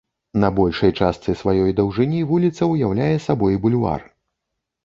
На 0.43 0.47
большай 0.59 0.93
частцы 1.01 1.35
сваёй 1.41 1.75
даўжыні 1.79 2.23
вуліца 2.31 2.71
ўяўляе 2.73 3.13
сабой 3.27 3.63
бульвар. 3.67 4.01